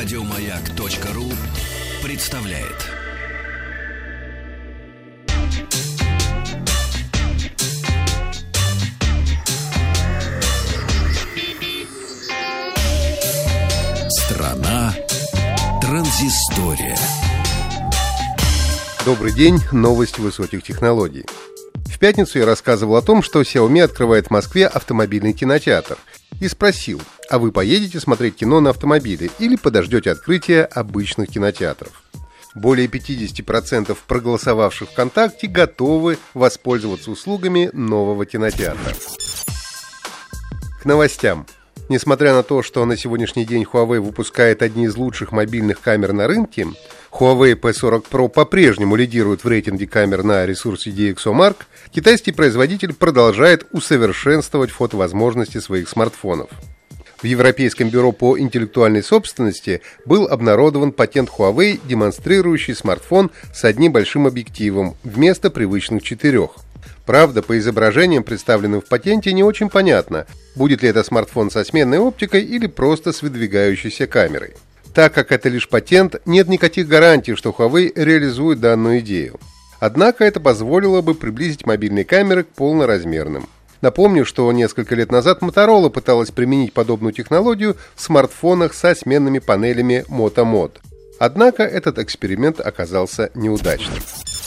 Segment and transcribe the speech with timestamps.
[0.00, 1.24] Радиомаяк.ру
[2.04, 2.86] представляет.
[14.08, 14.94] Страна
[15.80, 16.96] транзистория.
[19.04, 21.26] Добрый день, новости высоких технологий.
[21.74, 25.98] В пятницу я рассказывал о том, что Xiaomi открывает в Москве автомобильный кинотеатр.
[26.40, 32.02] И спросил, а вы поедете смотреть кино на автомобиле или подождете открытия обычных кинотеатров?
[32.54, 38.94] Более 50% проголосовавших ВКонтакте готовы воспользоваться услугами нового кинотеатра.
[40.80, 41.46] К новостям.
[41.88, 46.26] Несмотря на то, что на сегодняшний день Huawei выпускает одни из лучших мобильных камер на
[46.26, 46.66] рынке,
[47.12, 51.56] Huawei P40 Pro по-прежнему лидирует в рейтинге камер на ресурсе DxOMark,
[51.90, 56.50] китайский производитель продолжает усовершенствовать фотовозможности своих смартфонов.
[57.20, 64.28] В Европейском бюро по интеллектуальной собственности был обнародован патент Huawei, демонстрирующий смартфон с одним большим
[64.28, 66.50] объективом вместо привычных четырех.
[67.06, 71.98] Правда, по изображениям, представленным в патенте, не очень понятно, будет ли это смартфон со сменной
[71.98, 74.54] оптикой или просто с выдвигающейся камерой.
[74.94, 79.40] Так как это лишь патент, нет никаких гарантий, что Huawei реализует данную идею.
[79.80, 83.48] Однако это позволило бы приблизить мобильные камеры к полноразмерным.
[83.80, 90.04] Напомню, что несколько лет назад Motorola пыталась применить подобную технологию в смартфонах со сменными панелями
[90.08, 90.72] Moto Mod.
[91.20, 93.98] Однако этот эксперимент оказался неудачным.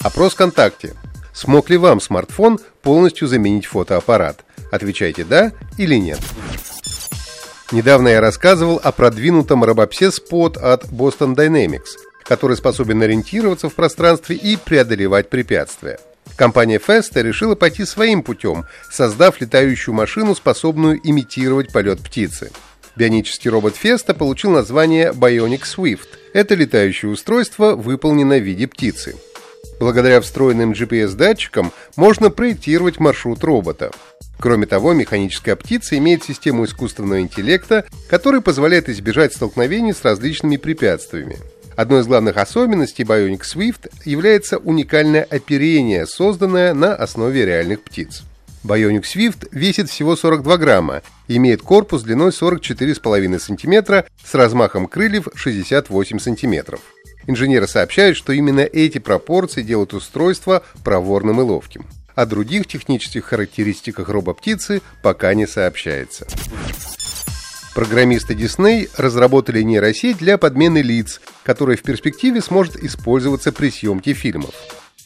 [0.00, 0.94] Опрос ВКонтакте.
[1.32, 4.44] Смог ли вам смартфон полностью заменить фотоаппарат?
[4.70, 6.20] Отвечайте «да» или «нет».
[7.72, 14.36] Недавно я рассказывал о продвинутом робопсе Spot от Boston Dynamics, который способен ориентироваться в пространстве
[14.36, 15.98] и преодолевать препятствия.
[16.36, 22.50] Компания Festa решила пойти своим путем, создав летающую машину, способную имитировать полет птицы.
[22.96, 26.08] Бионический робот Festa получил название Bionic Swift.
[26.32, 29.16] Это летающее устройство выполнено в виде птицы.
[29.80, 33.90] Благодаря встроенным GPS-датчикам можно проектировать маршрут робота.
[34.38, 41.38] Кроме того, механическая птица имеет систему искусственного интеллекта, который позволяет избежать столкновений с различными препятствиями.
[41.76, 48.22] Одной из главных особенностей Bionic Swift является уникальное оперение, созданное на основе реальных птиц.
[48.62, 56.18] Bionic Swift весит всего 42 грамма, имеет корпус длиной 44,5 см с размахом крыльев 68
[56.18, 56.78] см.
[57.26, 61.86] Инженеры сообщают, что именно эти пропорции делают устройство проворным и ловким.
[62.14, 66.26] О других технических характеристиках робоптицы пока не сообщается.
[67.74, 74.54] Программисты Disney разработали нейросеть для подмены лиц, которая в перспективе сможет использоваться при съемке фильмов.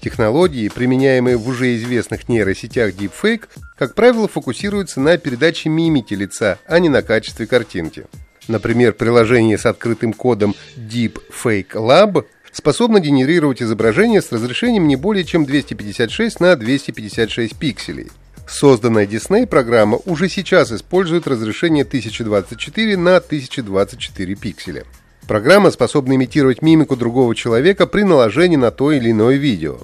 [0.00, 3.44] Технологии, применяемые в уже известных нейросетях Deepfake,
[3.78, 8.04] как правило, фокусируются на передаче мимики лица, а не на качестве картинки.
[8.46, 15.46] Например, приложение с открытым кодом Deepfake Lab способно генерировать изображение с разрешением не более чем
[15.46, 18.10] 256 на 256 пикселей.
[18.50, 24.84] Созданная Disney программа уже сейчас использует разрешение 1024 на 1024 пикселя.
[25.28, 29.78] Программа способна имитировать мимику другого человека при наложении на то или иное видео.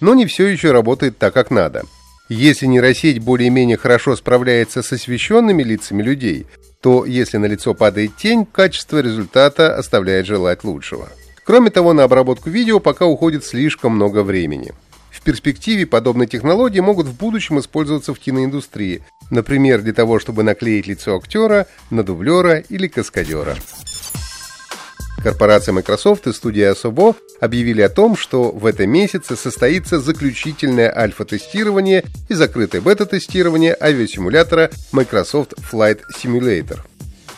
[0.00, 1.82] Но не все еще работает так, как надо.
[2.28, 6.46] Если нейросеть более-менее хорошо справляется с освещенными лицами людей,
[6.80, 11.08] то если на лицо падает тень, качество результата оставляет желать лучшего.
[11.44, 14.72] Кроме того, на обработку видео пока уходит слишком много времени.
[15.22, 20.88] В перспективе подобные технологии могут в будущем использоваться в киноиндустрии, например, для того, чтобы наклеить
[20.88, 23.54] лицо актера на дублера или каскадера.
[25.22, 32.02] Корпорация Microsoft и студия Asobo объявили о том, что в этом месяце состоится заключительное альфа-тестирование
[32.28, 36.80] и закрытое бета-тестирование авиасимулятора Microsoft Flight Simulator.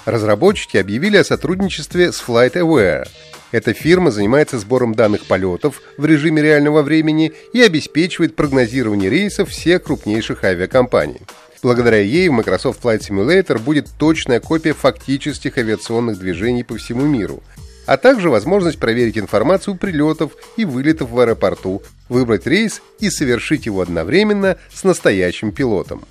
[0.05, 3.09] Разработчики объявили о сотрудничестве с FlightAware.
[3.53, 9.85] Эта фирма занимается сбором данных полетов в режиме реального времени и обеспечивает прогнозирование рейсов всех
[9.85, 11.21] крупнейших авиакомпаний.
[11.63, 17.43] Благодаря ей в Microsoft Flight Simulator будет точная копия фактических авиационных движений по всему миру–
[17.87, 23.81] а также возможность проверить информацию прилетов и вылетов в аэропорту, выбрать рейс и совершить его
[23.81, 26.05] одновременно с настоящим пилотом.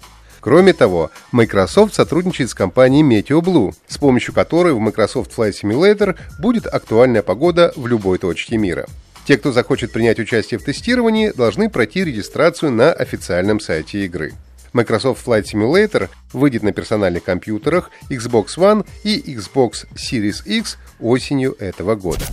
[0.43, 6.67] Кроме того, Microsoft сотрудничает с компанией MeteoBlue, с помощью которой в Microsoft Flight Simulator будет
[6.67, 8.85] актуальная погода в любой точке мира.
[9.25, 14.33] Те, кто захочет принять участие в тестировании, должны пройти регистрацию на официальном сайте игры.
[14.73, 21.95] Microsoft Flight Simulator выйдет на персональных компьютерах Xbox One и Xbox Series X осенью этого
[21.95, 22.25] года.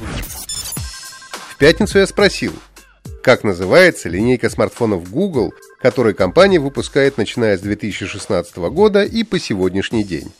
[1.50, 2.54] В пятницу я спросил,
[3.22, 10.04] как называется линейка смартфонов Google, которую компания выпускает начиная с 2016 года и по сегодняшний
[10.04, 10.30] день.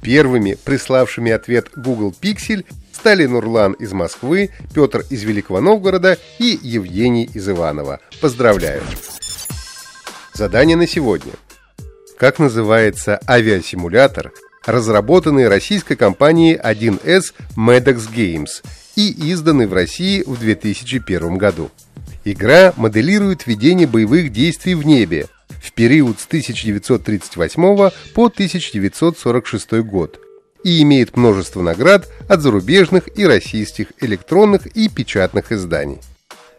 [0.00, 7.28] Первыми, приславшими ответ Google Pixel, стали Нурлан из Москвы, Петр из Великого Новгорода и Евгений
[7.32, 8.00] из Иванова.
[8.20, 8.82] Поздравляю!
[10.34, 11.32] Задание на сегодня.
[12.16, 14.32] Как называется авиасимулятор,
[14.66, 18.64] разработанный российской компанией 1С Medex Games
[18.96, 21.70] и изданный в России в 2001 году?
[22.24, 25.26] Игра моделирует ведение боевых действий в небе
[25.62, 30.20] в период с 1938 по 1946 год
[30.64, 35.98] и имеет множество наград от зарубежных и российских электронных и печатных изданий.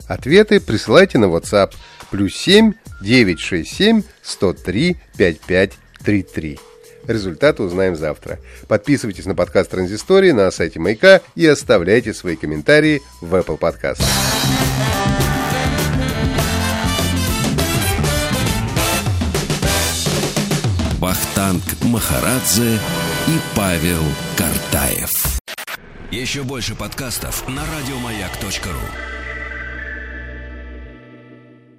[0.08, 1.74] Ответы присылайте на WhatsApp
[2.10, 6.60] плюс 7 967 103 5533.
[7.08, 8.40] Результаты узнаем завтра.
[8.68, 14.02] Подписывайтесь на подкаст Транзистории на сайте Маяка и оставляйте свои комментарии в Apple Podcast.
[21.00, 22.78] Вахтанг Махарадзе
[23.28, 24.04] и Павел
[24.38, 25.10] Картаев.
[26.12, 29.19] Еще больше подкастов на радиомаяк.ру.